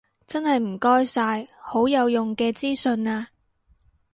[0.25, 3.27] 真係唔該晒，好有用嘅資訊啊